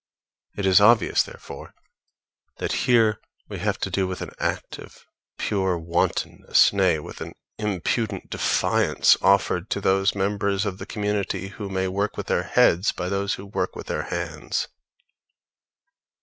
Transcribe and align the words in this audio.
It 0.55 0.65
is 0.65 0.81
obvious, 0.81 1.21
therefore, 1.21 1.75
that 2.57 2.71
here 2.89 3.19
we 3.47 3.59
have 3.59 3.77
to 3.81 3.91
do 3.91 4.07
with 4.07 4.23
an 4.23 4.31
act 4.39 4.79
of 4.79 5.05
pure 5.37 5.77
wantonness; 5.77 6.73
nay, 6.73 6.97
with 6.97 7.21
an 7.21 7.33
impudent 7.59 8.31
defiance 8.31 9.15
offered 9.21 9.69
to 9.69 9.79
those 9.79 10.15
members 10.15 10.65
of 10.65 10.79
the 10.79 10.87
community 10.87 11.49
who 11.49 11.67
work 11.91 12.17
with 12.17 12.25
their 12.25 12.41
heads 12.41 12.91
by 12.91 13.09
those 13.09 13.35
who 13.35 13.45
work 13.45 13.75
with 13.75 13.85
their 13.85 14.05
hands. 14.09 14.67